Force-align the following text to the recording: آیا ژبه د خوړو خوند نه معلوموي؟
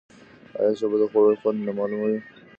آیا 0.59 0.71
ژبه 0.79 0.97
د 1.01 1.03
خوړو 1.11 1.39
خوند 1.41 1.59
نه 1.67 1.71
معلوموي؟ 1.77 2.19